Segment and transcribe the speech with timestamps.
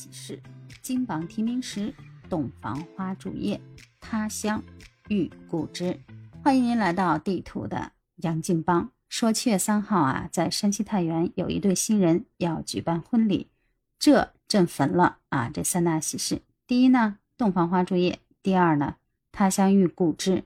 [0.00, 0.40] 喜事，
[0.80, 1.92] 金榜题名时，
[2.30, 3.60] 洞房花烛夜，
[4.00, 4.62] 他乡
[5.10, 6.00] 遇故知。
[6.42, 8.90] 欢迎您来到地图的杨静邦。
[9.10, 13.50] 说七月三号啊，在山西太原有一对新人要举办婚礼，
[13.98, 16.40] 这振奋了啊这三大喜事。
[16.66, 18.96] 第一呢，洞房花烛夜；第二呢，
[19.30, 20.44] 他乡遇故知；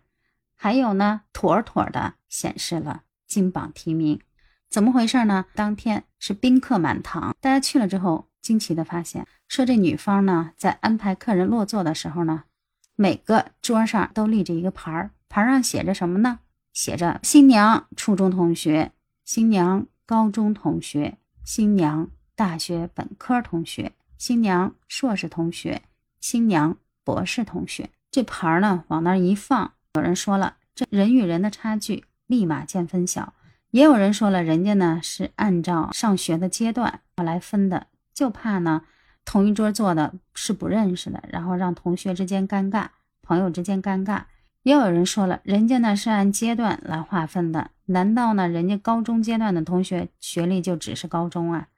[0.57, 4.21] 还有呢，妥妥的显示了金榜题名。
[4.68, 5.45] 怎么回事呢？
[5.55, 8.27] 当天是宾客满堂，大家去了之后。
[8.44, 12.44] 惊奇的发现，说这女方呢，在安排客人落座的时候呢，
[12.94, 16.40] 每个桌上都立着一个牌儿，牌上写着什么呢？
[16.75, 18.93] 写着新娘初中同学、
[19.25, 25.80] 新娘高中同学、新娘大学本科同学、新娘硕士同学、
[26.21, 27.88] 新娘博士同学。
[28.11, 33.33] 这牌儿呢，往那一放，有人说了，这人与人的差距立马见分晓；
[33.70, 37.86] 也有人说了，人家呢是按照上学的阶段来分的。
[38.14, 38.82] 就怕呢，
[39.24, 42.86] 同一桌坐的是不认识的，然后让同学之间尴尬，
[43.20, 44.22] 朋友之间尴尬。
[44.62, 51.68] 也有人说了，人家呢是按阶段来划分的，难道呢人家高中阶段的同学学历就只是高中啊？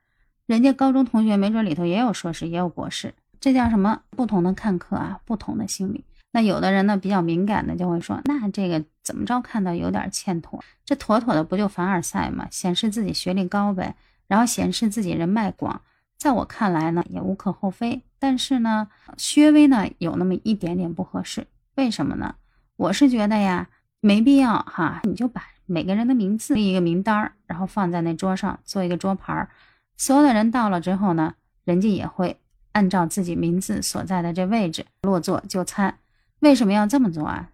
[0.46, 4.02] 人家高中同学没准里头也有硕士，也有博士，这叫什么？
[4.10, 6.04] 不同的看客啊，不同的心理。
[6.30, 10.62] 那有的人呢比较敏感的就会说，那这个怎么着看到有点欠妥？
[10.84, 12.46] 这妥妥的不就凡尔赛吗？
[12.52, 13.96] 显示自己学历高呗，
[14.28, 15.80] 然后显示自己人脉广。
[16.18, 18.02] 在我看来呢，也无可厚非。
[18.18, 21.46] 但是呢，薛微呢有那么一点点不合适。
[21.74, 22.36] 为什么呢？
[22.76, 23.68] 我是觉得呀，
[24.00, 29.50] 没必要哈，你就把每个人的名字立一个名单儿，然后放在那桌上做一个桌牌儿。
[29.96, 32.40] 所有的人到了之后呢，人家也会
[32.72, 35.98] 按照自己名字所在的这位置落座就餐。
[36.40, 37.50] 为什么要这么做啊？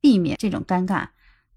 [0.00, 1.08] 避免这种尴尬。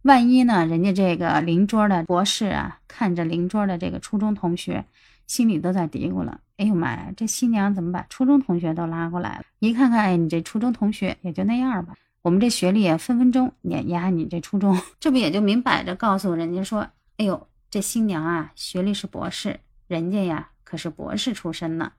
[0.01, 4.85] 万一呢，人家这个邻桌的博士啊，看着邻桌的这个初中同学。
[5.27, 9.45] 心里都在嘀咕了：“哎呦妈呀，这新娘怎么把初中同学都拉过来了？
[9.59, 11.95] 一看看，哎，你这初中同学也就那样吧。
[12.21, 21.93] 我们这学历分分钟碾压你这初中， 这不也就明摆着告诉人家说：哎呦，这新娘啊，学历是博士，人家呀可是博士出身呢。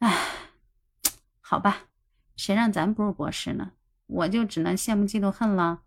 [0.00, 0.14] 哎，
[1.40, 1.84] 好吧，
[2.36, 3.70] 谁让咱不是博士呢？
[4.06, 5.80] 我就只能羡慕嫉妒恨了。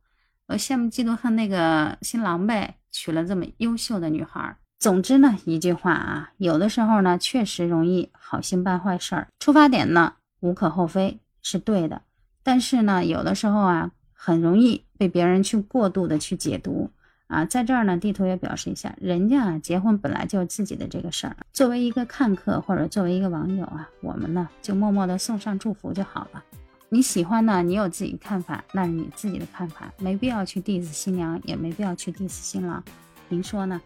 [0.48, 9.30] 我羡慕嫉妒恨那个新郎呗，娶了这么优秀的女孩。”总之呢，一句话啊，有的时候呢，确实容易好心办坏事儿。
[9.40, 12.02] 出发点呢，无可厚非，是对的。
[12.44, 16.92] 但是呢，有的时候啊，很容易被别人去过度的去解读
[17.28, 17.46] 啊。
[17.46, 21.38] 在这儿呢，地图也表示一下，人家啊，结婚本来就自己的这个事儿。
[21.54, 26.44] 作为一个看客或者作为一个网友啊，我们呢就默默的送上祝福就好了。
[26.90, 32.84] 你喜欢呢，你有自己看法，那是你自己的看法，没必要去 diss 新娘，也没必要去 diss 新郎。
[33.30, 33.80] 您说呢？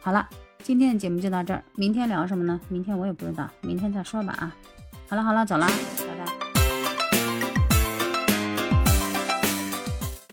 [0.00, 0.28] 好了。
[0.64, 2.58] 今天的节目就到这儿，明天聊什么呢？
[2.70, 4.56] 明天我也不知道，明天再说吧啊！
[5.06, 5.66] 好了好了，走了。